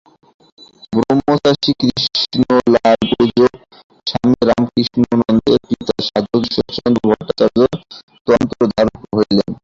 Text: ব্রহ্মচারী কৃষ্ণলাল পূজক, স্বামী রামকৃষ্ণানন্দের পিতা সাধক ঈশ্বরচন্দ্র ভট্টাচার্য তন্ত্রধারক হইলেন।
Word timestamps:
ব্রহ্মচারী 0.93 1.71
কৃষ্ণলাল 1.79 2.99
পূজক, 3.11 3.53
স্বামী 4.07 4.35
রামকৃষ্ণানন্দের 4.49 5.59
পিতা 5.67 5.95
সাধক 6.07 6.41
ঈশ্বরচন্দ্র 6.47 7.01
ভট্টাচার্য 7.09 7.59
তন্ত্রধারক 8.27 8.95
হইলেন। 9.15 9.49